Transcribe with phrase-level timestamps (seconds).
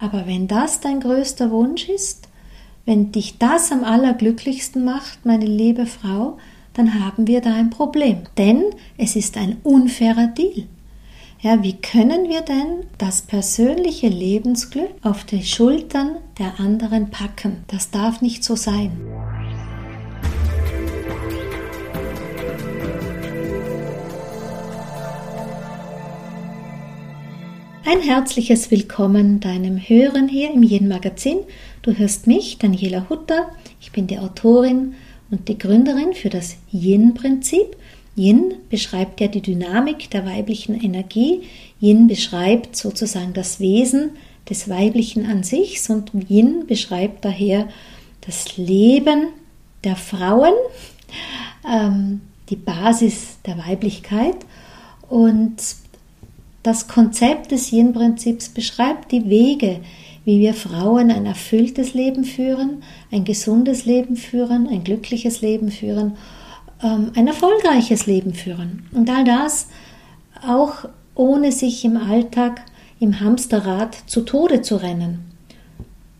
[0.00, 2.28] Aber wenn das dein größter Wunsch ist,
[2.86, 6.38] wenn dich das am allerglücklichsten macht, meine liebe Frau,
[6.72, 8.22] dann haben wir da ein Problem.
[8.38, 8.64] Denn
[8.96, 10.66] es ist ein unfairer Deal.
[11.42, 17.64] Ja, wie können wir denn das persönliche Lebensglück auf die Schultern der anderen packen?
[17.66, 18.92] Das darf nicht so sein.
[27.92, 31.38] Ein herzliches Willkommen deinem Hören hier im Yin Magazin.
[31.82, 33.50] Du hörst mich, Daniela Hutter.
[33.80, 34.94] Ich bin die Autorin
[35.32, 37.76] und die Gründerin für das Yin-Prinzip.
[38.14, 41.42] Yin beschreibt ja die Dynamik der weiblichen Energie.
[41.80, 44.10] Yin beschreibt sozusagen das Wesen
[44.48, 47.68] des Weiblichen an sich und Yin beschreibt daher
[48.20, 49.30] das Leben
[49.82, 50.54] der Frauen,
[51.68, 52.20] ähm,
[52.50, 54.36] die Basis der Weiblichkeit.
[55.08, 55.56] Und
[56.62, 59.80] das Konzept des Yin-Prinzips beschreibt die Wege,
[60.24, 66.16] wie wir Frauen ein erfülltes Leben führen, ein gesundes Leben führen, ein glückliches Leben führen,
[66.82, 68.84] ähm, ein erfolgreiches Leben führen.
[68.92, 69.68] Und all das
[70.46, 70.84] auch
[71.14, 72.62] ohne sich im Alltag
[72.98, 75.30] im Hamsterrad zu Tode zu rennen.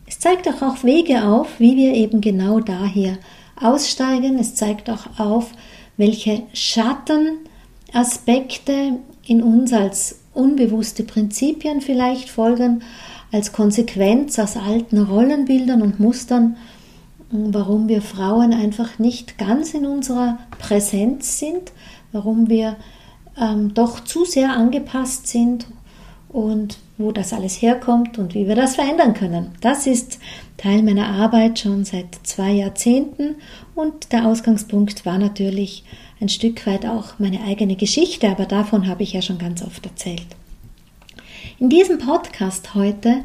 [0.07, 3.17] Es zeigt auch, auch Wege auf, wie wir eben genau daher
[3.55, 4.37] aussteigen.
[4.39, 5.51] Es zeigt auch auf,
[5.97, 12.83] welche Schattenaspekte in uns als unbewusste Prinzipien vielleicht folgen,
[13.31, 16.57] als Konsequenz aus alten Rollenbildern und Mustern,
[17.31, 21.71] warum wir Frauen einfach nicht ganz in unserer Präsenz sind,
[22.11, 22.75] warum wir
[23.39, 25.65] ähm, doch zu sehr angepasst sind
[26.27, 29.51] und wo das alles herkommt und wie wir das verändern können.
[29.61, 30.19] Das ist
[30.57, 33.35] Teil meiner Arbeit schon seit zwei Jahrzehnten
[33.75, 35.83] und der Ausgangspunkt war natürlich
[36.21, 39.85] ein Stück weit auch meine eigene Geschichte, aber davon habe ich ja schon ganz oft
[39.85, 40.27] erzählt.
[41.59, 43.23] In diesem Podcast heute,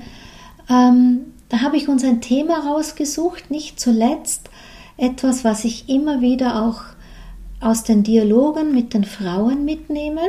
[0.71, 4.49] ähm, da habe ich uns ein Thema rausgesucht, nicht zuletzt
[4.97, 6.83] etwas, was ich immer wieder auch
[7.61, 10.23] aus den Dialogen mit den Frauen mitnehme,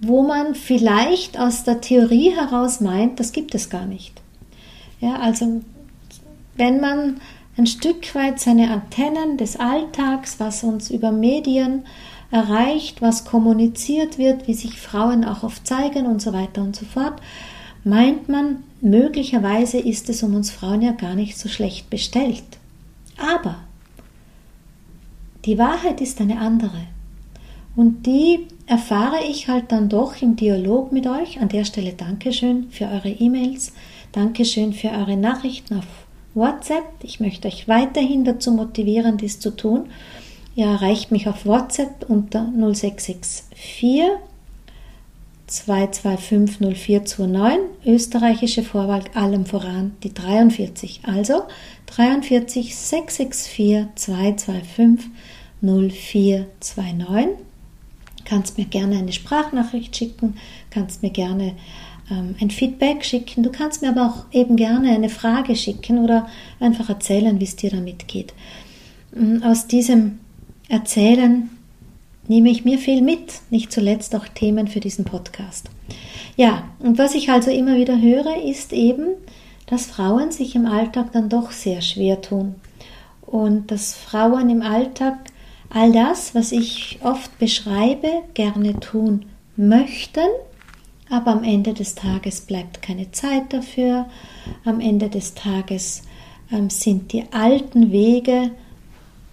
[0.00, 4.20] wo man vielleicht aus der Theorie heraus meint, das gibt es gar nicht.
[5.00, 5.62] Ja, also
[6.56, 7.20] wenn man
[7.56, 11.84] ein Stück weit seine Antennen des Alltags, was uns über Medien
[12.30, 16.84] erreicht, was kommuniziert wird, wie sich Frauen auch oft zeigen und so weiter und so
[16.84, 17.20] fort,
[17.84, 22.42] meint man, möglicherweise ist es um uns Frauen ja gar nicht so schlecht bestellt.
[23.16, 23.56] Aber
[25.44, 26.86] die Wahrheit ist eine andere.
[27.76, 31.40] Und die erfahre ich halt dann doch im Dialog mit euch.
[31.40, 33.72] An der Stelle Dankeschön für eure E-Mails,
[34.12, 35.86] Dankeschön für eure Nachrichten auf
[36.34, 36.84] WhatsApp.
[37.02, 39.86] Ich möchte euch weiterhin dazu motivieren, dies zu tun.
[40.56, 43.44] Ihr erreicht mich auf WhatsApp unter 0664
[45.46, 51.00] 225 0429, österreichische Vorwahl allem voran die 43.
[51.04, 51.42] Also
[51.86, 55.10] 43 664 225
[55.60, 57.44] 0429.
[58.24, 60.36] Kannst mir gerne eine Sprachnachricht schicken,
[60.70, 61.54] kannst mir gerne
[62.08, 63.42] ein Feedback schicken.
[63.42, 66.28] Du kannst mir aber auch eben gerne eine Frage schicken oder
[66.60, 68.34] einfach erzählen, wie es dir damit geht.
[69.14, 70.18] Mm, aus diesem
[70.68, 71.50] Erzählen
[72.28, 75.70] nehme ich mir viel mit, nicht zuletzt auch Themen für diesen Podcast.
[76.36, 79.08] Ja, und was ich also immer wieder höre, ist eben,
[79.66, 82.56] dass Frauen sich im Alltag dann doch sehr schwer tun
[83.22, 85.18] und dass Frauen im Alltag
[85.70, 89.26] all das, was ich oft beschreibe, gerne tun
[89.56, 90.28] möchten,
[91.10, 94.06] aber am Ende des Tages bleibt keine Zeit dafür.
[94.64, 96.02] Am Ende des Tages
[96.50, 98.50] ähm, sind die alten Wege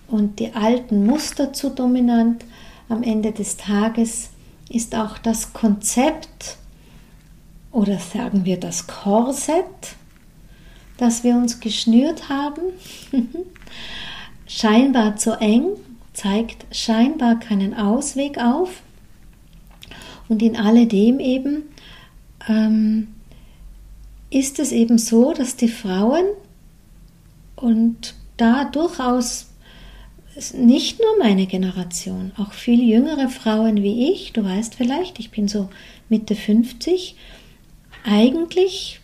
[0.08, 2.44] und die alten Muster zu dominant.
[2.90, 4.30] Am Ende des Tages
[4.70, 6.58] ist auch das Konzept
[7.72, 9.96] oder sagen wir das Korsett,
[10.98, 12.62] das wir uns geschnürt haben,
[14.48, 15.68] scheinbar zu eng,
[16.14, 18.82] zeigt scheinbar keinen Ausweg auf.
[20.32, 21.64] Und in alledem eben
[22.48, 23.10] ähm,
[24.30, 26.24] ist es eben so, dass die Frauen
[27.58, 29.48] und da durchaus
[30.54, 35.50] nicht nur meine Generation, auch viel jüngere Frauen wie ich, du weißt vielleicht, ich bin
[35.50, 35.70] so
[36.08, 37.18] Mitte 50,
[38.06, 39.02] eigentlich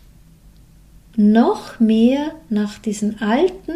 [1.14, 3.74] noch mehr nach diesen alten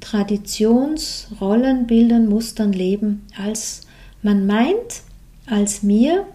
[0.00, 3.82] Traditionsrollenbildern, Mustern leben, als
[4.22, 5.02] man meint,
[5.44, 6.26] als mir,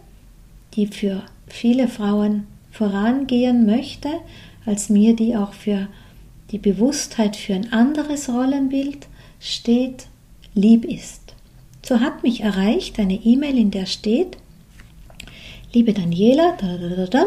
[0.77, 4.09] die für viele Frauen vorangehen möchte,
[4.65, 5.87] als mir, die auch für
[6.51, 9.07] die Bewusstheit für ein anderes Rollenbild
[9.39, 10.07] steht,
[10.53, 11.33] lieb ist.
[11.83, 14.37] So hat mich erreicht eine E-Mail, in der steht,
[15.73, 17.25] liebe Daniela, da, da, da, da,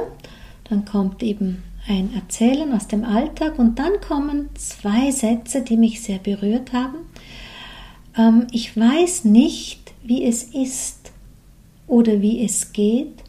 [0.65, 6.03] dann kommt eben ein Erzählen aus dem Alltag und dann kommen zwei Sätze, die mich
[6.03, 6.99] sehr berührt haben.
[8.17, 11.11] Ähm, ich weiß nicht, wie es ist
[11.87, 13.25] oder wie es geht,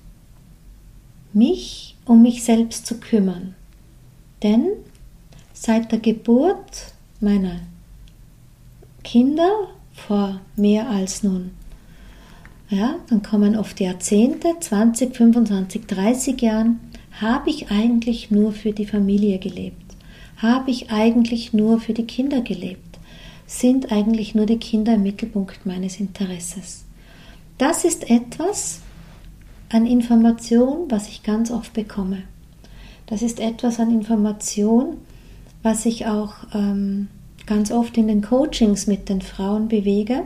[1.33, 3.56] mich um mich selbst zu kümmern.
[4.44, 4.68] Denn
[5.54, 7.60] seit der Geburt meiner
[9.04, 11.51] Kinder vor mehr als nun,
[12.69, 16.80] ja, dann kommen oft Jahrzehnte, 20, 25, 30 Jahren,
[17.19, 19.75] habe ich eigentlich nur für die Familie gelebt?
[20.38, 22.98] Habe ich eigentlich nur für die Kinder gelebt?
[23.45, 26.86] Sind eigentlich nur die Kinder im Mittelpunkt meines Interesses?
[27.57, 28.80] Das ist etwas
[29.73, 32.23] an Information, was ich ganz oft bekomme.
[33.07, 34.97] Das ist etwas an Information,
[35.63, 37.07] was ich auch ähm,
[37.45, 40.23] ganz oft in den Coachings mit den Frauen bewege.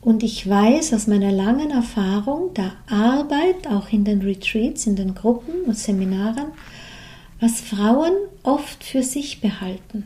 [0.00, 5.14] Und ich weiß aus meiner langen Erfahrung der Arbeit, auch in den Retreats, in den
[5.14, 6.46] Gruppen und Seminaren,
[7.40, 8.12] was Frauen
[8.42, 10.04] oft für sich behalten.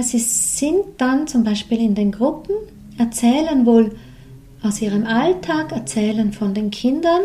[0.00, 2.54] sie sind dann zum Beispiel in den Gruppen,
[2.98, 3.94] erzählen wohl
[4.64, 7.20] aus ihrem Alltag, erzählen von den Kindern.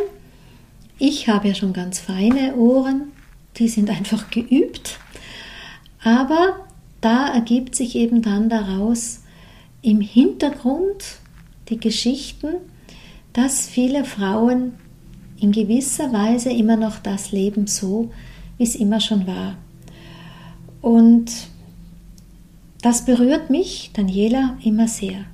[0.98, 3.12] Ich habe ja schon ganz feine Ohren,
[3.58, 5.00] die sind einfach geübt.
[6.04, 6.66] Aber
[7.02, 9.22] da ergibt sich eben dann daraus
[9.82, 11.20] im Hintergrund
[11.70, 12.56] die Geschichten,
[13.34, 14.74] dass viele Frauen
[15.40, 18.12] in gewisser Weise immer noch das leben so,
[18.58, 19.56] wie es immer schon war.
[20.82, 21.32] Und
[22.82, 25.26] das berührt mich, Daniela, immer sehr.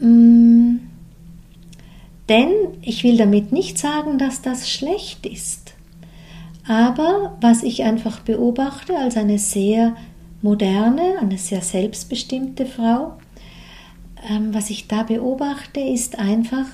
[0.00, 0.80] Mm,
[2.28, 2.52] denn
[2.82, 5.74] ich will damit nicht sagen, dass das schlecht ist.
[6.66, 9.96] Aber was ich einfach beobachte als eine sehr
[10.42, 13.14] moderne, eine sehr selbstbestimmte Frau,
[14.28, 16.66] ähm, was ich da beobachte, ist einfach,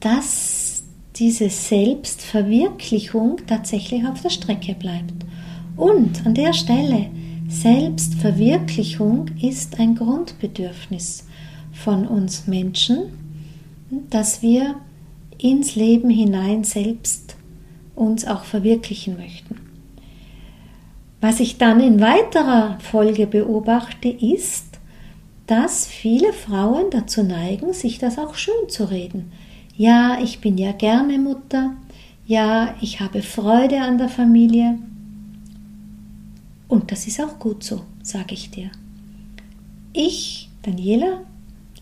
[0.00, 0.82] dass
[1.16, 5.14] diese Selbstverwirklichung tatsächlich auf der Strecke bleibt.
[5.76, 7.06] Und an der Stelle,
[7.48, 11.27] Selbstverwirklichung ist ein Grundbedürfnis
[11.82, 12.98] von uns Menschen,
[14.10, 14.76] dass wir
[15.38, 17.36] ins Leben hinein selbst
[17.94, 19.56] uns auch verwirklichen möchten.
[21.20, 24.66] Was ich dann in weiterer Folge beobachte, ist,
[25.46, 29.32] dass viele Frauen dazu neigen, sich das auch schön zu reden.
[29.76, 31.74] Ja, ich bin ja gerne Mutter.
[32.26, 34.78] Ja, ich habe Freude an der Familie.
[36.68, 38.70] Und das ist auch gut so, sage ich dir.
[39.92, 41.22] Ich, Daniela,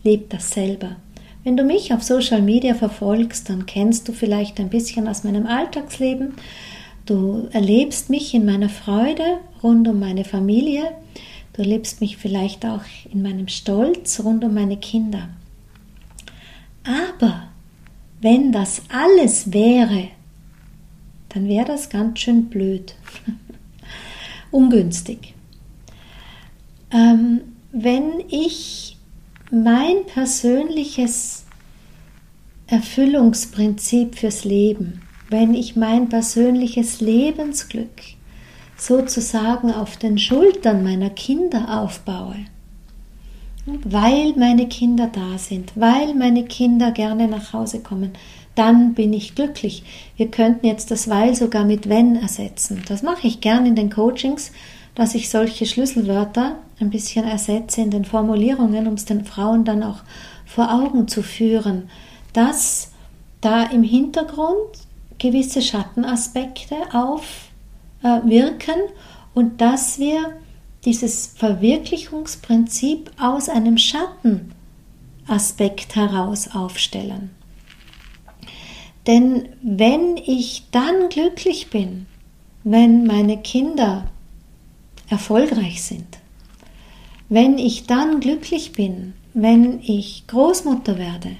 [0.07, 0.95] lebe das selber.
[1.43, 5.45] Wenn du mich auf Social Media verfolgst, dann kennst du vielleicht ein bisschen aus meinem
[5.45, 6.33] Alltagsleben.
[7.05, 10.91] Du erlebst mich in meiner Freude rund um meine Familie.
[11.53, 15.29] Du erlebst mich vielleicht auch in meinem Stolz rund um meine Kinder.
[16.83, 17.49] Aber
[18.21, 20.09] wenn das alles wäre,
[21.29, 22.95] dann wäre das ganz schön blöd,
[24.51, 25.33] ungünstig.
[26.91, 28.96] Ähm, wenn ich
[29.51, 31.45] mein persönliches
[32.67, 38.01] Erfüllungsprinzip fürs Leben, wenn ich mein persönliches Lebensglück
[38.77, 42.35] sozusagen auf den Schultern meiner Kinder aufbaue,
[43.65, 48.11] weil meine Kinder da sind, weil meine Kinder gerne nach Hause kommen,
[48.55, 49.83] dann bin ich glücklich.
[50.17, 52.81] Wir könnten jetzt das weil sogar mit wenn ersetzen.
[52.87, 54.51] Das mache ich gern in den Coachings,
[54.97, 59.83] dass ich solche Schlüsselwörter ein bisschen ersetze in den Formulierungen, um es den Frauen dann
[59.83, 59.99] auch
[60.43, 61.91] vor Augen zu führen,
[62.33, 62.93] dass
[63.39, 64.79] da im Hintergrund
[65.19, 67.49] gewisse Schattenaspekte auf
[68.01, 68.21] äh,
[69.35, 70.35] und dass wir
[70.83, 77.29] dieses Verwirklichungsprinzip aus einem Schattenaspekt heraus aufstellen.
[79.05, 82.07] Denn wenn ich dann glücklich bin,
[82.63, 84.09] wenn meine Kinder
[85.09, 86.17] erfolgreich sind,
[87.29, 91.31] wenn ich dann glücklich bin, wenn ich Großmutter werde,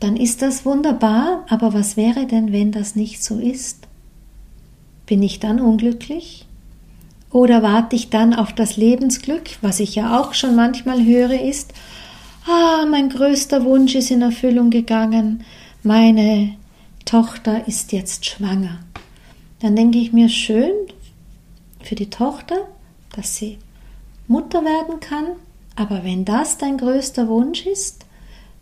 [0.00, 3.86] dann ist das wunderbar, aber was wäre denn, wenn das nicht so ist?
[5.06, 6.46] Bin ich dann unglücklich?
[7.30, 11.72] Oder warte ich dann auf das Lebensglück, was ich ja auch schon manchmal höre, ist,
[12.46, 15.44] ah, mein größter Wunsch ist in Erfüllung gegangen,
[15.82, 16.54] meine
[17.04, 18.80] Tochter ist jetzt schwanger.
[19.60, 20.72] Dann denke ich mir, schön
[21.86, 22.68] für die Tochter,
[23.14, 23.58] dass sie
[24.26, 25.26] Mutter werden kann,
[25.76, 28.06] aber wenn das dein größter Wunsch ist,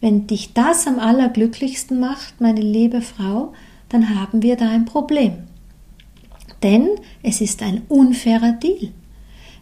[0.00, 3.52] wenn dich das am allerglücklichsten macht, meine liebe Frau,
[3.88, 5.44] dann haben wir da ein Problem.
[6.62, 6.88] Denn
[7.22, 8.90] es ist ein unfairer Deal.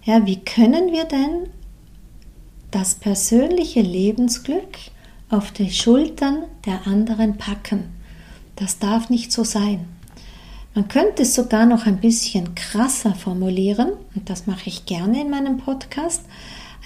[0.05, 1.51] Ja, wie können wir denn
[2.71, 4.79] das persönliche Lebensglück
[5.29, 7.85] auf die Schultern der anderen packen?
[8.57, 9.87] Das darf nicht so sein.
[10.75, 15.31] Man könnte es sogar noch ein bisschen krasser formulieren, und das mache ich gerne in
[15.31, 16.23] meinem Podcast,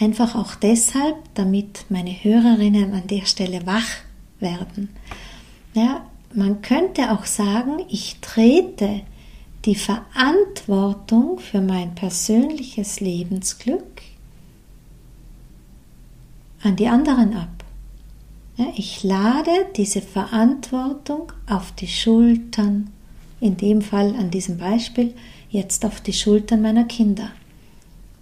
[0.00, 3.88] einfach auch deshalb, damit meine Hörerinnen an der Stelle wach
[4.41, 4.88] werden.
[5.75, 9.03] Ja, man könnte auch sagen, ich trete
[9.64, 14.03] die Verantwortung für mein persönliches Lebensglück
[16.62, 17.64] an die anderen ab.
[18.57, 22.91] Ja, ich lade diese Verantwortung auf die Schultern,
[23.45, 25.15] in dem Fall an diesem Beispiel
[25.51, 27.31] jetzt auf die Schultern meiner Kinder.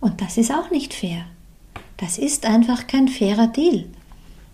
[0.00, 1.24] Und das ist auch nicht fair.
[1.96, 3.84] Das ist einfach kein fairer Deal.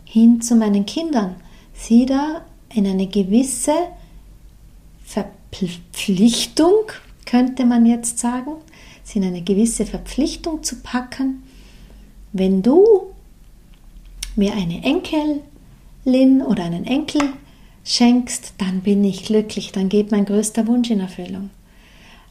[0.04, 1.36] Hin zu meinen Kindern,
[1.72, 2.44] sie da
[2.74, 3.72] in eine gewisse
[5.04, 6.92] Verpflichtung,
[7.24, 8.56] könnte man jetzt sagen,
[9.04, 11.44] sie in eine gewisse Verpflichtung zu packen.
[12.34, 13.06] Wenn du
[14.36, 17.22] mir eine Enkelin oder einen Enkel
[17.88, 21.50] schenkst, dann bin ich glücklich, dann geht mein größter Wunsch in Erfüllung.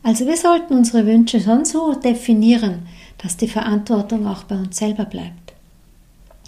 [0.03, 2.87] Also wir sollten unsere Wünsche schon so definieren,
[3.17, 5.53] dass die Verantwortung auch bei uns selber bleibt.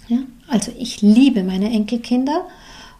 [0.08, 0.18] Ja?
[0.48, 2.46] Also ich liebe meine Enkelkinder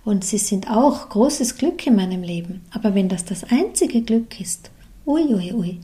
[0.05, 2.63] und sie sind auch großes Glück in meinem Leben.
[2.73, 4.71] Aber wenn das das einzige Glück ist,
[5.07, 5.79] ui, ui, ui,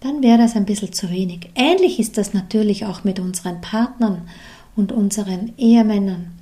[0.00, 1.48] dann wäre das ein bisschen zu wenig.
[1.54, 4.28] Ähnlich ist das natürlich auch mit unseren Partnern
[4.76, 6.35] und unseren Ehemännern.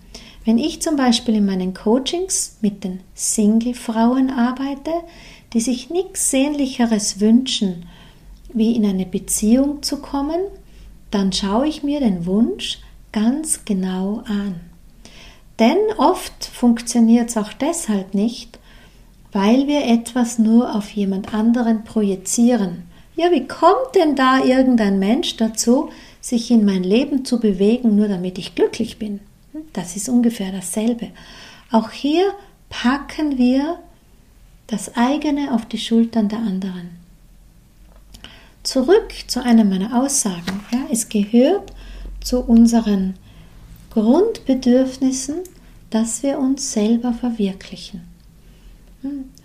[0.45, 4.93] Wenn ich zum Beispiel in meinen Coachings mit den Single-Frauen arbeite,
[5.55, 7.87] die sich nichts Sehnlicheres wünschen,
[8.53, 10.41] wie in eine Beziehung zu kommen,
[11.11, 12.81] dann schaue ich mir den Wunsch
[13.13, 14.61] ganz genau an.
[15.59, 18.59] Denn oft funktioniert es auch deshalb nicht,
[19.33, 22.83] weil wir etwas nur auf jemand anderen projizieren.
[23.17, 28.09] Ja, wie kommt denn da irgendein Mensch dazu, sich in mein Leben zu bewegen, nur
[28.09, 29.21] damit ich glücklich bin.
[29.73, 31.11] Das ist ungefähr dasselbe.
[31.71, 32.35] Auch hier
[32.69, 33.79] packen wir
[34.67, 36.91] das eigene auf die Schultern der anderen.
[38.63, 40.61] Zurück zu einer meiner Aussagen.
[40.73, 41.73] Ja, es gehört
[42.21, 43.15] zu unseren
[43.91, 45.37] Grundbedürfnissen,
[45.91, 48.03] dass wir uns selber verwirklichen.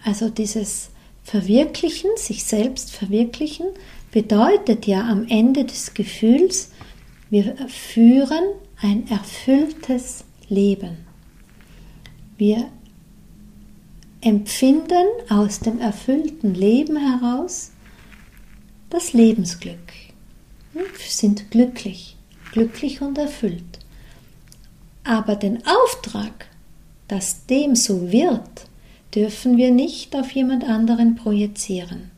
[0.05, 0.89] Also dieses
[1.23, 3.67] Verwirklichen, sich selbst verwirklichen,
[4.11, 6.71] bedeutet ja am Ende des Gefühls,
[7.29, 8.43] wir führen
[8.81, 10.97] ein erfülltes Leben.
[12.37, 12.69] Wir
[14.21, 17.71] empfinden aus dem erfüllten Leben heraus
[18.89, 19.93] das Lebensglück.
[20.73, 22.15] Wir sind glücklich,
[22.51, 23.79] glücklich und erfüllt.
[25.03, 26.47] Aber den Auftrag,
[27.07, 28.67] dass dem so wird,
[29.13, 32.11] dürfen wir nicht auf jemand anderen projizieren.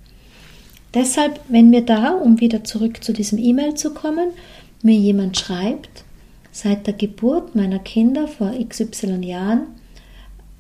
[0.94, 4.32] Deshalb, wenn mir da, um wieder zurück zu diesem E-Mail zu kommen,
[4.84, 6.04] mir jemand schreibt,
[6.52, 9.68] seit der Geburt meiner Kinder vor XY Jahren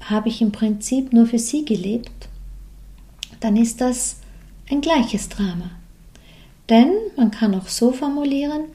[0.01, 2.29] habe ich im Prinzip nur für sie gelebt,
[3.39, 4.17] dann ist das
[4.69, 5.71] ein gleiches Drama.
[6.69, 8.65] Denn man kann auch so formulieren,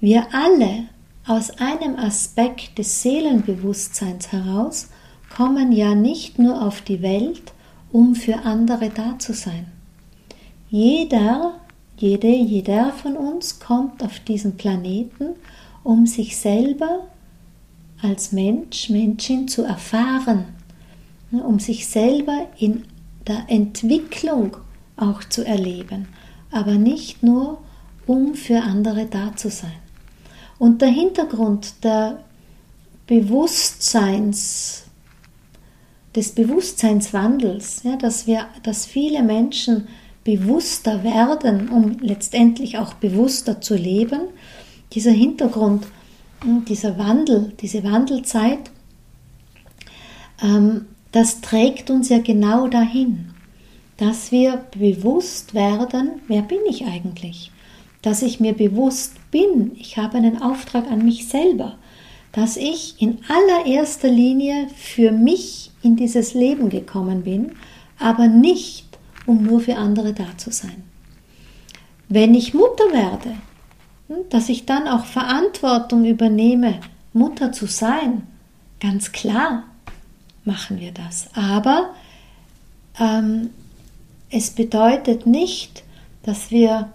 [0.00, 0.86] wir alle
[1.26, 4.88] aus einem Aspekt des Seelenbewusstseins heraus
[5.34, 7.52] kommen ja nicht nur auf die Welt,
[7.92, 9.66] um für andere da zu sein.
[10.70, 11.54] Jeder,
[11.96, 15.34] jede, jeder von uns kommt auf diesen Planeten,
[15.84, 17.08] um sich selber
[18.02, 20.44] als Mensch, Menschin zu erfahren,
[21.30, 22.84] ne, um sich selber in
[23.26, 24.56] der Entwicklung
[24.96, 26.08] auch zu erleben,
[26.50, 27.58] aber nicht nur,
[28.06, 29.72] um für andere da zu sein.
[30.58, 32.24] Und der Hintergrund der
[33.06, 34.84] Bewusstseins,
[36.16, 39.86] des Bewusstseinswandels, ja, dass wir, dass viele Menschen
[40.24, 44.20] bewusster werden, um letztendlich auch bewusster zu leben.
[44.92, 45.86] Dieser Hintergrund,
[46.42, 48.70] hm, dieser Wandel, diese Wandelzeit,
[50.42, 53.30] ähm, das trägt uns ja genau dahin,
[53.96, 57.50] dass wir bewusst werden, wer bin ich eigentlich?
[58.02, 61.76] Dass ich mir bewusst bin, ich habe einen Auftrag an mich selber,
[62.32, 67.52] dass ich in allererster Linie für mich in dieses Leben gekommen bin,
[67.98, 68.86] aber nicht
[69.26, 70.84] um nur für andere da zu sein.
[72.08, 73.34] Wenn ich Mutter werde,
[74.30, 76.80] dass ich dann auch Verantwortung übernehme,
[77.12, 78.26] Mutter zu sein,
[78.80, 79.64] ganz klar
[80.44, 81.28] machen wir das.
[81.34, 81.90] Aber
[82.98, 83.50] ähm,
[84.30, 85.84] es bedeutet nicht,
[86.22, 86.90] dass wir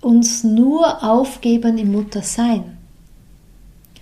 [0.00, 2.78] uns nur aufgeben im Muttersein.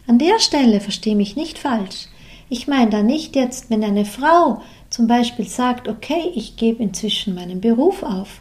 [0.07, 2.09] An der Stelle verstehe mich nicht falsch.
[2.49, 7.35] Ich meine da nicht jetzt, wenn eine Frau zum Beispiel sagt, okay, ich gebe inzwischen
[7.35, 8.41] meinen Beruf auf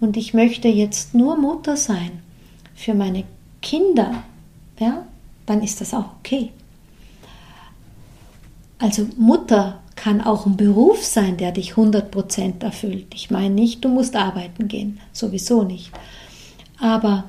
[0.00, 2.20] und ich möchte jetzt nur Mutter sein
[2.76, 3.24] für meine
[3.62, 4.22] Kinder,
[4.78, 5.06] ja,
[5.46, 6.52] dann ist das auch okay.
[8.78, 13.06] Also Mutter kann auch ein Beruf sein, der dich 100% erfüllt.
[13.14, 15.90] Ich meine nicht, du musst arbeiten gehen, sowieso nicht.
[16.78, 17.24] Aber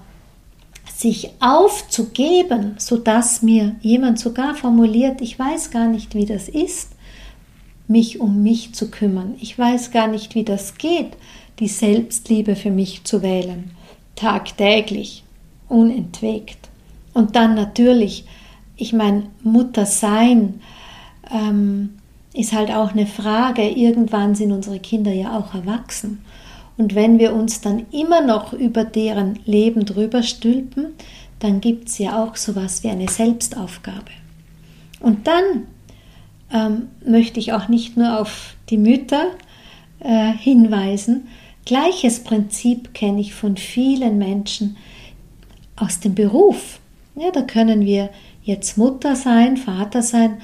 [0.93, 6.91] sich aufzugeben, sodass mir jemand sogar formuliert, ich weiß gar nicht, wie das ist,
[7.87, 9.35] mich um mich zu kümmern.
[9.39, 11.11] Ich weiß gar nicht, wie das geht,
[11.59, 13.71] die Selbstliebe für mich zu wählen,
[14.15, 15.23] tagtäglich,
[15.69, 16.69] unentwegt.
[17.13, 18.25] Und dann natürlich,
[18.75, 20.61] ich meine, Mutter sein
[21.31, 21.97] ähm,
[22.33, 23.67] ist halt auch eine Frage.
[23.67, 26.23] Irgendwann sind unsere Kinder ja auch erwachsen.
[26.77, 30.89] Und wenn wir uns dann immer noch über deren Leben drüber stülpen,
[31.39, 34.11] dann gibt es ja auch sowas wie eine Selbstaufgabe.
[34.99, 35.67] Und dann
[36.53, 39.31] ähm, möchte ich auch nicht nur auf die Mütter
[39.99, 41.27] äh, hinweisen.
[41.65, 44.77] Gleiches Prinzip kenne ich von vielen Menschen
[45.77, 46.79] aus dem Beruf.
[47.15, 48.09] Ja, da können wir
[48.43, 50.41] jetzt Mutter sein, Vater sein,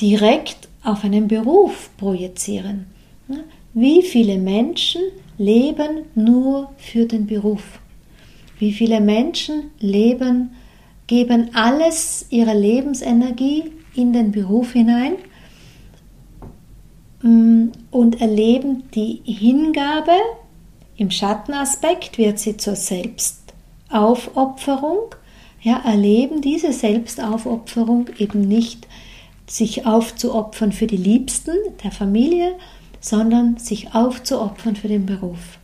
[0.00, 2.86] direkt auf einen Beruf projizieren.
[3.28, 3.38] Ja,
[3.72, 5.02] wie viele Menschen
[5.38, 7.80] leben nur für den Beruf?
[8.58, 10.50] Wie viele Menschen leben,
[11.06, 13.64] geben alles ihre Lebensenergie
[13.94, 15.14] in den Beruf hinein
[17.24, 20.12] Mm, und erleben die Hingabe.
[20.96, 22.76] Im Schattenaspekt wird sie zur
[23.94, 25.14] Selbstaufopferung.
[25.62, 28.86] Ja, erleben diese Selbstaufopferung eben nicht
[29.46, 32.56] sich aufzuopfern für die Liebsten der Familie,
[33.00, 35.58] sondern sich aufzuopfern für den Beruf.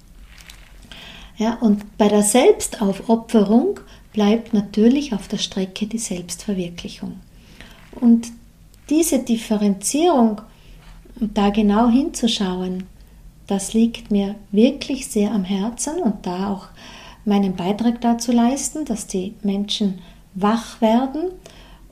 [1.36, 3.80] Ja, und bei der Selbstaufopferung
[4.12, 7.20] bleibt natürlich auf der Strecke die Selbstverwirklichung.
[8.00, 8.28] Und
[8.88, 10.40] diese Differenzierung
[11.16, 12.84] da genau hinzuschauen,
[13.46, 16.68] das liegt mir wirklich sehr am Herzen und da auch
[17.24, 19.98] meinen Beitrag dazu leisten, dass die Menschen
[20.34, 21.30] wach werden,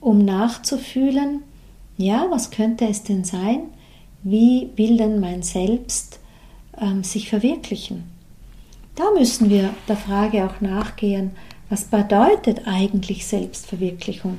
[0.01, 1.43] um nachzufühlen,
[1.97, 3.63] ja, was könnte es denn sein?
[4.23, 6.21] Wie will denn mein Selbst
[6.81, 8.05] ähm, sich verwirklichen?
[8.95, 11.33] Da müssen wir der Frage auch nachgehen,
[11.69, 14.39] was bedeutet eigentlich Selbstverwirklichung?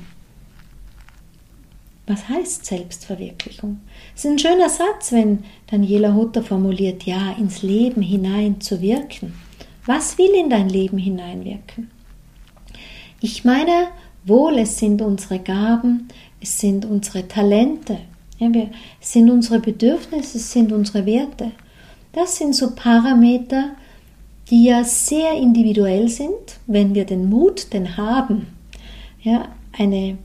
[2.07, 3.81] Was heißt Selbstverwirklichung?
[4.15, 9.33] Es ist ein schöner Satz, wenn Daniela Hutter formuliert, ja, ins Leben hinein zu wirken.
[9.89, 11.89] Was will in dein Leben hineinwirken?
[13.21, 13.87] Ich meine,
[14.23, 17.97] wohl, es sind unsere Gaben, es sind unsere Talente,
[18.37, 18.69] ja, wir,
[19.01, 21.53] es sind unsere Bedürfnisse, es sind unsere Werte.
[22.13, 23.71] Das sind so Parameter,
[24.51, 28.45] die ja sehr individuell sind, wenn wir den Mut denn haben,
[29.23, 30.19] ja, eine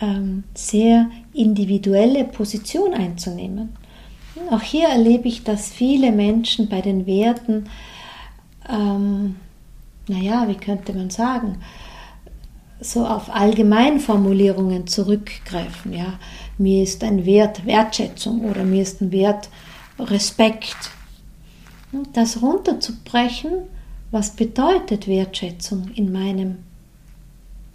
[0.00, 3.76] ähm, sehr individuelle Position einzunehmen.
[4.50, 7.66] Auch hier erlebe ich, dass viele Menschen bei den Werten,
[8.68, 9.36] ähm,
[10.08, 11.58] naja, wie könnte man sagen,
[12.80, 15.92] so auf Allgemeinformulierungen zurückgreifen.
[15.92, 16.18] Ja,
[16.58, 19.48] mir ist ein Wert Wertschätzung oder mir ist ein Wert
[19.98, 20.76] Respekt.
[22.12, 23.52] Das runterzubrechen,
[24.10, 26.58] was bedeutet Wertschätzung in meinem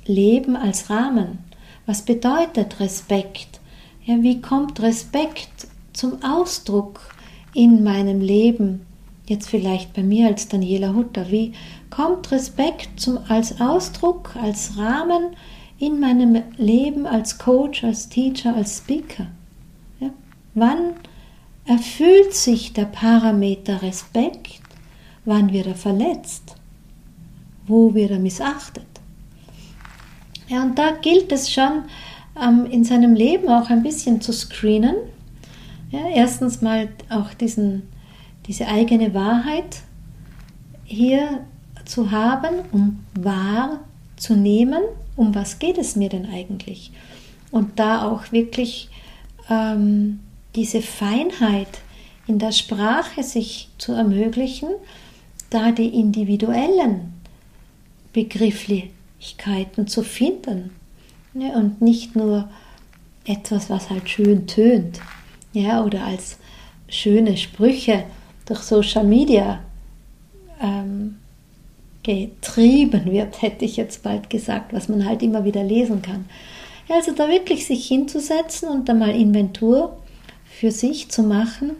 [0.06, 1.40] Leben als Rahmen?
[1.86, 3.60] Was bedeutet Respekt?
[4.06, 7.00] Ja, wie kommt Respekt zum Ausdruck
[7.54, 8.86] in meinem Leben?
[9.32, 11.32] Jetzt vielleicht bei mir als Daniela Hutter.
[11.32, 11.54] Wie
[11.90, 15.38] kommt Respekt zum, als Ausdruck, als Rahmen
[15.80, 19.28] in meinem Leben als Coach, als Teacher, als Speaker?
[20.02, 20.10] Ja?
[20.54, 20.96] Wann
[21.64, 24.60] erfüllt sich der Parameter Respekt?
[25.24, 26.58] Wann wird er verletzt?
[27.68, 28.84] Wo wird er missachtet?
[30.50, 31.84] Ja, und da gilt es schon
[32.36, 34.96] ähm, in seinem Leben auch ein bisschen zu screenen.
[35.90, 37.84] Ja, erstens mal auch diesen,
[38.48, 39.82] diese eigene Wahrheit
[40.84, 41.46] hier
[41.86, 44.82] zu haben, um wahrzunehmen,
[45.16, 46.92] um was geht es mir denn eigentlich?
[47.52, 48.90] Und da auch wirklich
[49.50, 50.20] ähm,
[50.56, 51.80] diese Feinheit
[52.28, 54.70] in der Sprache sich zu ermöglichen,
[55.50, 57.14] da die individuellen
[58.14, 60.72] Begriffli Möglichkeiten zu finden.
[61.34, 62.50] Ja, und nicht nur
[63.24, 65.00] etwas, was halt schön tönt,
[65.54, 66.38] ja, oder als
[66.90, 68.04] schöne Sprüche
[68.52, 69.62] durch Social Media
[70.62, 71.16] ähm,
[72.04, 76.26] getrieben wird, hätte ich jetzt bald gesagt, was man halt immer wieder lesen kann.
[76.90, 79.98] Ja, also da wirklich sich hinzusetzen und da mal Inventur
[80.46, 81.72] für sich zu machen.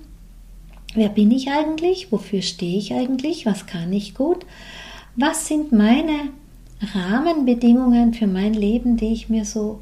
[0.94, 2.12] Wer bin ich eigentlich?
[2.12, 3.46] Wofür stehe ich eigentlich?
[3.46, 4.46] Was kann ich gut?
[5.18, 6.30] Was sind meine
[6.94, 9.82] Rahmenbedingungen für mein Leben, die ich mir so,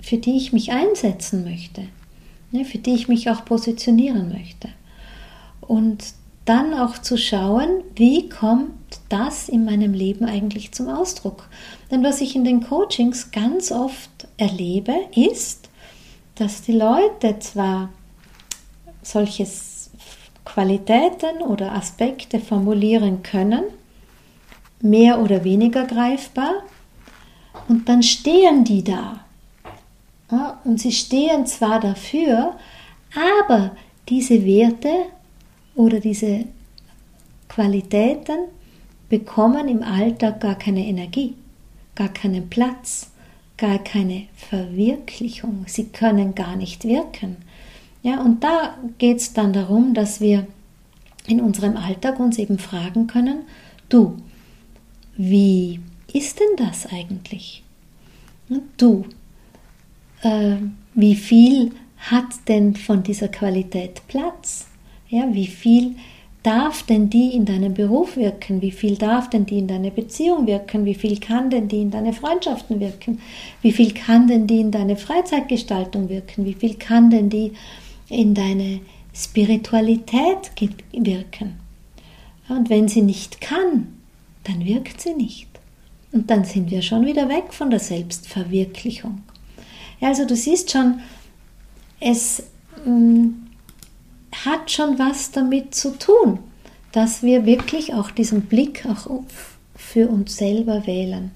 [0.00, 1.82] für die ich mich einsetzen möchte,
[2.52, 4.68] ne, für die ich mich auch positionieren möchte.
[5.66, 6.04] Und
[6.44, 11.48] dann auch zu schauen, wie kommt das in meinem Leben eigentlich zum Ausdruck.
[11.90, 15.70] Denn was ich in den Coachings ganz oft erlebe, ist,
[16.34, 17.88] dass die Leute zwar
[19.02, 19.46] solche
[20.44, 23.64] Qualitäten oder Aspekte formulieren können,
[24.80, 26.62] mehr oder weniger greifbar,
[27.68, 29.20] und dann stehen die da.
[30.30, 32.56] Ja, und sie stehen zwar dafür,
[33.14, 33.70] aber
[34.08, 35.06] diese Werte
[35.84, 36.44] oder diese
[37.48, 38.48] Qualitäten
[39.08, 41.34] bekommen im Alltag gar keine Energie,
[41.94, 43.10] gar keinen Platz,
[43.56, 45.64] gar keine Verwirklichung.
[45.66, 47.36] Sie können gar nicht wirken.
[48.02, 50.46] Ja, und da geht es dann darum, dass wir
[51.26, 53.42] in unserem Alltag uns eben fragen können,
[53.88, 54.16] du,
[55.16, 55.80] wie
[56.12, 57.62] ist denn das eigentlich?
[58.76, 59.04] Du,
[60.22, 60.56] äh,
[60.94, 64.66] wie viel hat denn von dieser Qualität Platz?
[65.08, 65.96] Ja, wie viel
[66.42, 68.60] darf denn die in deinem Beruf wirken?
[68.62, 70.84] Wie viel darf denn die in deine Beziehung wirken?
[70.84, 73.20] Wie viel kann denn die in deine Freundschaften wirken?
[73.62, 76.44] Wie viel kann denn die in deine Freizeitgestaltung wirken?
[76.44, 77.52] Wie viel kann denn die
[78.08, 78.80] in deine
[79.14, 80.52] Spiritualität
[80.92, 81.54] wirken?
[82.48, 83.88] Und wenn sie nicht kann,
[84.44, 85.48] dann wirkt sie nicht.
[86.12, 89.22] Und dann sind wir schon wieder weg von der Selbstverwirklichung.
[90.00, 91.00] Also du siehst schon,
[92.00, 92.42] es
[92.84, 93.43] mm,
[94.54, 96.38] hat schon was damit zu tun,
[96.92, 99.08] dass wir wirklich auch diesen Blick auch
[99.74, 101.32] für uns selber wählen.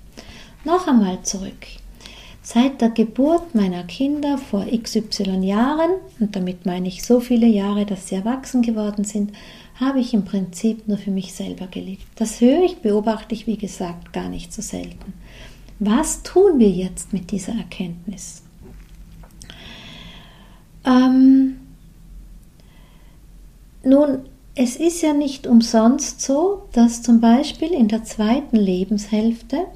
[0.65, 1.67] Noch einmal zurück.
[2.43, 7.85] Seit der Geburt meiner Kinder vor XY Jahren, und damit meine ich so viele Jahre,
[7.85, 9.33] dass sie erwachsen geworden sind,
[9.81, 12.07] habe ich im Prinzip nur für mich selber gelebt.
[12.17, 15.13] Das höre ich, beobachte ich, wie gesagt, gar nicht so selten.
[15.81, 18.43] Was tun wir jetzt mit dieser Erkenntnis?
[20.85, 21.58] Ähm,
[23.89, 24.21] nun,
[24.55, 29.67] es ist ja nicht umsonst so, dass zum Beispiel in der zweiten Lebenshälfte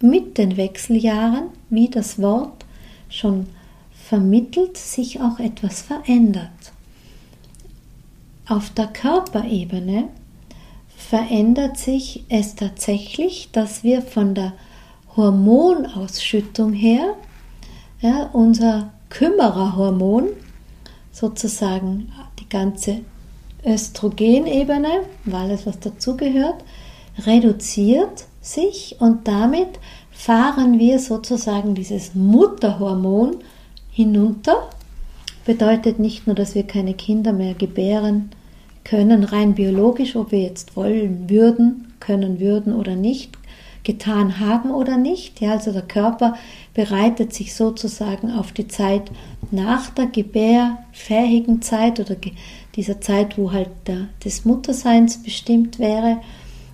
[0.00, 2.64] mit den Wechseljahren, wie das Wort
[3.08, 3.46] schon
[3.92, 6.50] vermittelt, sich auch etwas verändert.
[8.46, 10.08] Auf der Körperebene
[10.96, 14.52] verändert sich es tatsächlich, dass wir von der
[15.16, 17.14] Hormonausschüttung her
[18.00, 20.28] ja, unser Kümmererhormon,
[21.12, 23.00] sozusagen die ganze
[23.64, 26.64] Östrogenebene, weil es was dazugehört,
[27.26, 29.78] reduziert sich und damit
[30.10, 33.36] fahren wir sozusagen dieses Mutterhormon
[33.90, 34.68] hinunter.
[35.44, 38.30] Bedeutet nicht nur, dass wir keine Kinder mehr gebären
[38.84, 43.36] können, rein biologisch, ob wir jetzt wollen würden, können würden oder nicht,
[43.82, 45.40] getan haben oder nicht.
[45.40, 46.34] Ja, also der Körper
[46.74, 49.10] bereitet sich sozusagen auf die Zeit
[49.50, 52.16] nach der gebärfähigen Zeit oder
[52.76, 56.20] dieser Zeit, wo halt der, des Mutterseins bestimmt wäre,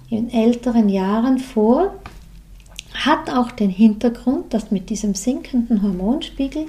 [0.08, 1.94] in älteren Jahren vor,
[2.92, 6.66] hat auch den Hintergrund, dass mit diesem sinkenden Hormonspiegel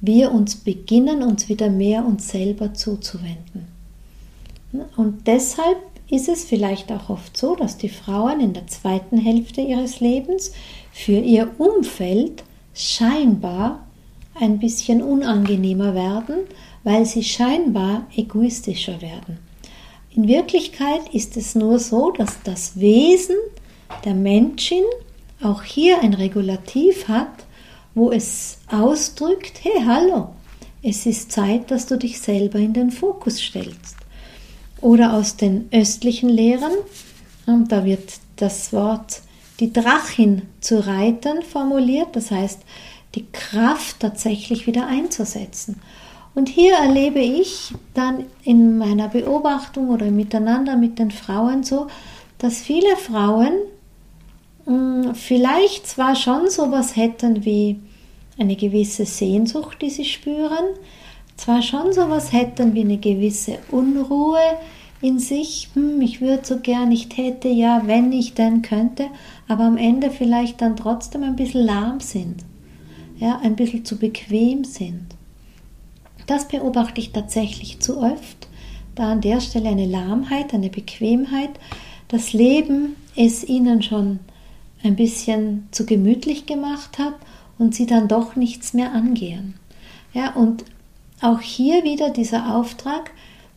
[0.00, 3.68] wir uns beginnen, uns wieder mehr uns selber zuzuwenden.
[4.96, 5.78] Und deshalb
[6.10, 10.52] ist es vielleicht auch oft so, dass die Frauen in der zweiten Hälfte ihres Lebens
[10.92, 12.42] für ihr Umfeld
[12.74, 13.86] scheinbar
[14.34, 16.36] ein bisschen unangenehmer werden,
[16.84, 19.38] weil sie scheinbar egoistischer werden.
[20.14, 23.36] In Wirklichkeit ist es nur so, dass das Wesen
[24.04, 24.82] der Menschen
[25.42, 27.46] auch hier ein Regulativ hat,
[27.94, 30.30] wo es ausdrückt, hey, hallo,
[30.82, 33.96] es ist Zeit, dass du dich selber in den Fokus stellst.
[34.80, 36.72] Oder aus den östlichen Lehren,
[37.46, 39.22] da wird das Wort
[39.60, 42.60] die Drachin zu reiten formuliert, das heißt,
[43.14, 45.80] die Kraft tatsächlich wieder einzusetzen.
[46.34, 51.88] Und hier erlebe ich dann in meiner Beobachtung oder Miteinander mit den Frauen so,
[52.38, 53.52] dass viele Frauen
[54.66, 57.80] mh, hm, vielleicht zwar schon sowas hätten wie
[58.38, 60.74] eine gewisse Sehnsucht, die sie spüren,
[61.36, 64.40] zwar schon sowas hätten wie eine gewisse Unruhe
[65.02, 69.08] in sich, hm, ich würde so gern, ich täte ja, wenn ich denn könnte,
[69.48, 72.36] aber am Ende vielleicht dann trotzdem ein bisschen lahm sind,
[73.22, 75.06] ja, ein bisschen zu bequem sind.
[76.26, 78.48] Das beobachte ich tatsächlich zu oft,
[78.96, 81.50] da an der Stelle eine Lahmheit, eine Bequemheit,
[82.08, 84.18] das Leben es ihnen schon
[84.82, 87.14] ein bisschen zu gemütlich gemacht hat
[87.58, 89.54] und sie dann doch nichts mehr angehen.
[90.12, 90.64] Ja, und
[91.20, 93.12] auch hier wieder dieser Auftrag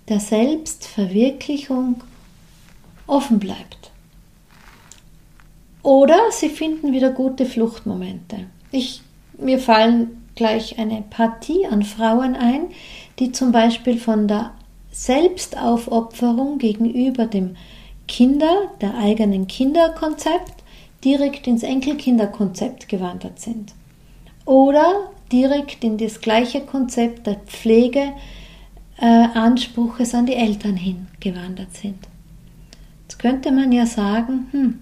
[0.10, 2.04] der Selbstverwirklichung
[3.08, 3.90] offen bleibt.
[5.82, 8.46] Oder sie finden wieder gute Fluchtmomente.
[8.72, 9.02] Ich,
[9.40, 12.68] mir fallen gleich eine Partie an Frauen ein,
[13.20, 14.52] die zum Beispiel von der
[14.92, 17.56] Selbstaufopferung gegenüber dem
[18.08, 20.64] Kinder, der eigenen Kinderkonzept,
[21.04, 23.74] direkt ins Enkelkinderkonzept gewandert sind.
[24.46, 28.14] Oder direkt in das gleiche Konzept der Pflege
[28.98, 32.08] äh, Anspruches an die Eltern hingewandert sind.
[33.04, 34.80] Jetzt könnte man ja sagen, hm,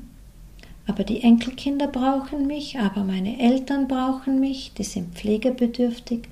[0.85, 6.27] aber die Enkelkinder brauchen mich, aber meine Eltern brauchen mich, die sind pflegebedürftig,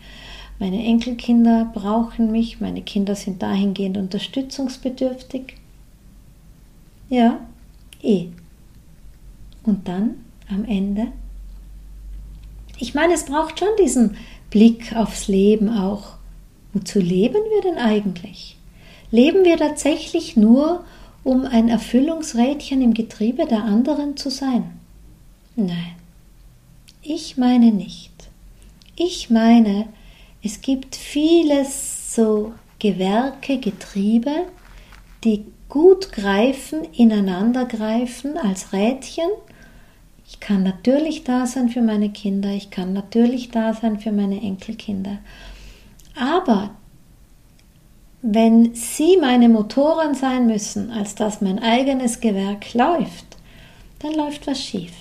[0.59, 5.55] meine Enkelkinder brauchen mich, meine Kinder sind dahingehend unterstützungsbedürftig.
[7.09, 7.39] Ja,
[8.03, 8.27] eh.
[9.63, 10.15] Und dann
[10.49, 11.07] am Ende?
[12.77, 14.17] Ich meine, es braucht schon diesen
[14.49, 16.15] Blick aufs Leben auch.
[16.73, 18.57] Wozu leben wir denn eigentlich?
[19.11, 20.83] Leben wir tatsächlich nur,
[21.23, 24.79] um ein Erfüllungsrädchen im Getriebe der anderen zu sein?
[25.55, 25.95] Nein,
[27.01, 28.11] ich meine nicht.
[28.95, 29.87] Ich meine,
[30.43, 34.47] es gibt vieles so Gewerke, Getriebe,
[35.23, 39.29] die gut greifen, ineinander greifen als Rädchen.
[40.27, 44.41] Ich kann natürlich da sein für meine Kinder, ich kann natürlich da sein für meine
[44.41, 45.19] Enkelkinder.
[46.15, 46.71] Aber
[48.21, 53.25] wenn sie meine Motoren sein müssen, als dass mein eigenes Gewerk läuft,
[53.99, 54.93] dann läuft was schief.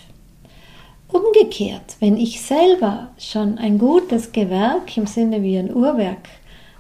[1.08, 6.28] Umgekehrt, wenn ich selber schon ein gutes Gewerk im Sinne wie ein Uhrwerk,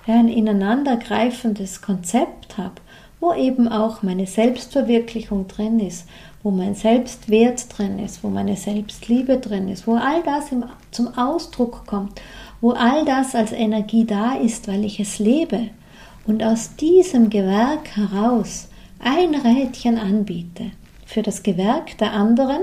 [0.06, 2.74] ein ineinandergreifendes Konzept habe,
[3.20, 6.06] wo eben auch meine Selbstverwirklichung drin ist,
[6.42, 10.46] wo mein Selbstwert drin ist, wo meine Selbstliebe drin ist, wo all das
[10.90, 12.20] zum Ausdruck kommt,
[12.62, 15.68] wo all das als Energie da ist, weil ich es lebe,
[16.26, 20.72] und aus diesem Gewerk heraus ein Rädchen anbiete
[21.06, 22.62] für das Gewerk der anderen,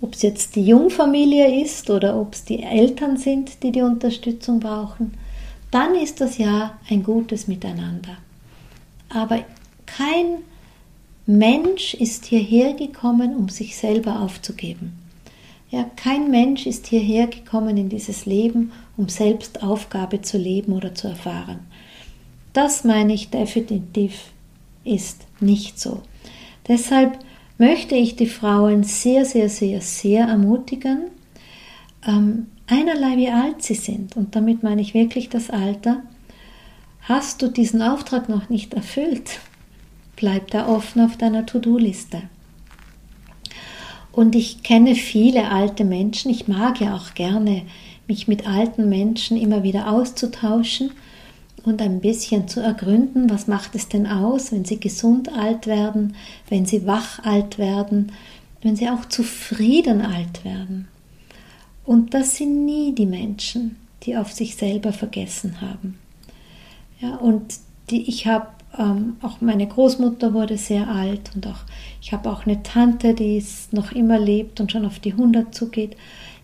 [0.00, 4.60] ob es jetzt die Jungfamilie ist oder ob es die Eltern sind, die die Unterstützung
[4.60, 5.14] brauchen,
[5.70, 8.16] dann ist das ja ein gutes Miteinander.
[9.08, 9.44] Aber
[9.86, 10.38] kein
[11.26, 14.98] Mensch ist hierher gekommen, um sich selber aufzugeben.
[15.70, 20.94] Ja, kein Mensch ist hierher gekommen in dieses Leben, um selbst Aufgabe zu leben oder
[20.94, 21.60] zu erfahren.
[22.54, 24.30] Das meine ich definitiv
[24.84, 26.00] ist nicht so.
[26.68, 27.18] Deshalb
[27.58, 31.10] möchte ich die Frauen sehr, sehr, sehr, sehr ermutigen,
[32.06, 36.02] ähm, einerlei wie alt sie sind, und damit meine ich wirklich das Alter,
[37.02, 39.40] hast du diesen Auftrag noch nicht erfüllt,
[40.16, 42.22] bleib da offen auf deiner To-Do-Liste.
[44.12, 47.62] Und ich kenne viele alte Menschen, ich mag ja auch gerne
[48.06, 50.92] mich mit alten Menschen immer wieder auszutauschen
[51.64, 56.14] und ein bisschen zu ergründen, was macht es denn aus, wenn sie gesund alt werden,
[56.48, 58.12] wenn sie wach alt werden,
[58.62, 60.88] wenn sie auch zufrieden alt werden.
[61.84, 65.98] Und das sind nie die Menschen, die auf sich selber vergessen haben.
[67.00, 67.54] Ja, und
[67.90, 68.48] die, ich habe
[68.78, 71.60] ähm, auch meine Großmutter wurde sehr alt und auch
[72.00, 75.96] ich habe auch eine Tante, die noch immer lebt und schon auf die 100 zugeht.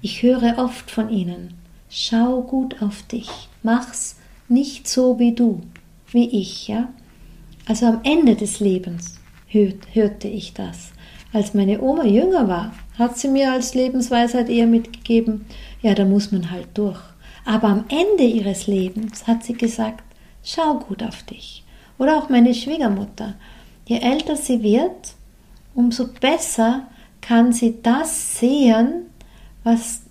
[0.03, 1.55] Ich höre oft von ihnen:
[1.89, 3.31] Schau gut auf dich,
[3.63, 4.20] mach's
[4.51, 5.63] nicht so wie du,
[6.11, 6.89] wie ich, ja.
[7.67, 10.93] Also am Ende des Lebens hörte ich das.
[11.33, 15.47] Als meine Oma jünger war, hat sie mir als Lebensweisheit eher mitgegeben,
[15.81, 17.01] ja, da muss man halt durch.
[17.45, 20.05] Aber am Ende ihres Lebens hat sie gesagt,
[20.43, 21.65] schau gut auf dich.
[21.99, 23.35] Oder auch meine Schwiegermutter.
[23.87, 25.15] Je älter sie wird,
[25.75, 26.89] umso besser
[27.21, 29.07] kann sie das sehen,
[29.65, 30.03] was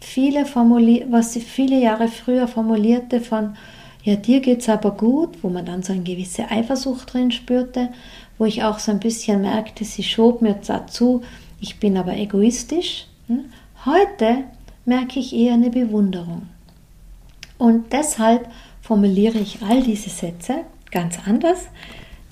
[0.00, 3.56] viele, was sie viele Jahre früher formulierte von
[4.02, 7.90] ja, dir geht's aber gut, wo man dann so eine gewisse Eifersucht drin spürte,
[8.38, 11.22] wo ich auch so ein bisschen merkte, sie schob mir dazu,
[11.60, 13.06] ich bin aber egoistisch.
[13.26, 13.46] Hm?
[13.84, 14.44] Heute
[14.84, 16.42] merke ich eher eine Bewunderung.
[17.58, 18.48] Und deshalb
[18.80, 20.60] formuliere ich all diese Sätze
[20.92, 21.66] ganz anders.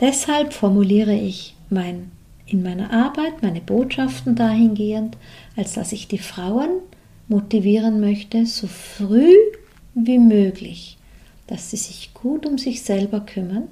[0.00, 2.12] Deshalb formuliere ich mein,
[2.46, 5.16] in meiner Arbeit meine Botschaften dahingehend,
[5.56, 6.68] als dass ich die Frauen
[7.28, 9.34] motivieren möchte, so früh
[9.94, 10.96] wie möglich
[11.46, 13.68] dass sie sich gut um sich selber kümmern,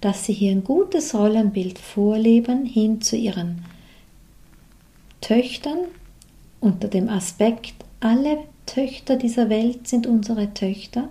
[0.00, 3.64] dass sie hier ein gutes Rollenbild vorleben hin zu ihren
[5.20, 5.78] Töchtern
[6.60, 11.08] unter dem Aspekt, alle Töchter dieser Welt sind unsere Töchter,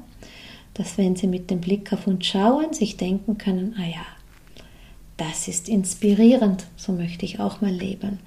[0.74, 4.06] dass wenn sie mit dem Blick auf uns schauen, sich denken können, ah ja,
[5.18, 8.20] das ist inspirierend, so möchte ich auch mal leben.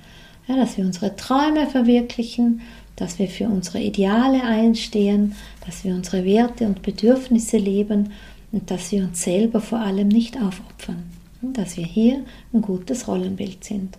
[0.47, 2.63] Ja, dass wir unsere Träume verwirklichen,
[2.99, 8.11] dass wir für unsere Ideale einstehen, dass wir unsere Werte und Bedürfnisse leben
[8.51, 11.05] und dass wir uns selber vor allem nicht aufopfern.
[11.41, 13.97] Dass wir hier ein gutes Rollenbild sind.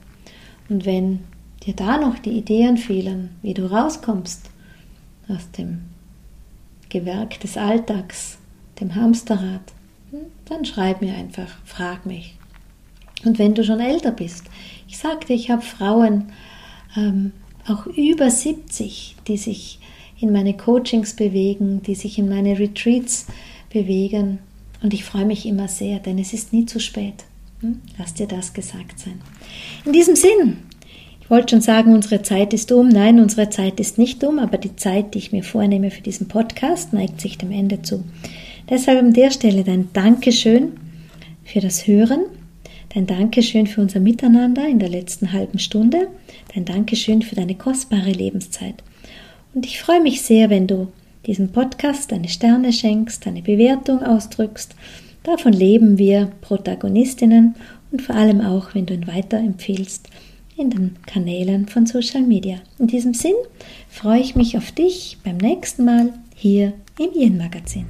[0.68, 1.22] Und wenn
[1.66, 4.50] dir da noch die Ideen fehlen, wie du rauskommst
[5.30, 5.84] aus dem
[6.90, 8.38] Gewerk des Alltags,
[8.82, 9.62] dem Hamsterrad,
[10.12, 12.36] hm, dann schreib mir einfach, frag mich.
[13.24, 14.44] Und wenn du schon älter bist,
[14.90, 16.34] ich sagte, ich habe Frauen
[16.98, 17.32] ähm,
[17.70, 19.80] auch über 70, die sich
[20.20, 23.28] in meine Coachings bewegen, die sich in meine Retreats
[23.72, 24.40] bewegen.
[24.82, 27.26] Und ich freue mich immer sehr, denn es ist nie zu spät.
[27.62, 27.82] Hm?
[27.98, 29.22] Lass dir das gesagt sein.
[29.86, 30.58] In diesem Sinn,
[31.22, 32.90] ich wollte schon sagen, unsere Zeit ist um.
[32.90, 36.28] Nein, unsere Zeit ist nicht um, aber die Zeit, die ich mir vornehme für diesen
[36.28, 38.04] Podcast, neigt sich dem Ende zu.
[38.70, 40.74] Deshalb an der Stelle dein Dankeschön
[41.44, 42.22] für das Hören,
[42.94, 46.08] dein Dankeschön für unser Miteinander in der letzten halben Stunde,
[46.54, 48.76] dein Dankeschön für deine kostbare Lebenszeit.
[49.54, 50.88] Und ich freue mich sehr, wenn du
[51.26, 54.76] diesem Podcast deine Sterne schenkst, deine Bewertung ausdrückst.
[55.24, 57.56] Davon leben wir Protagonistinnen
[57.92, 60.10] und vor allem auch, wenn du ihn weiterempfiehlst
[60.58, 62.58] in den Kanälen von Social Media.
[62.80, 63.36] In diesem Sinn
[63.90, 67.86] freue ich mich auf dich beim nächsten Mal hier im Yin Magazin.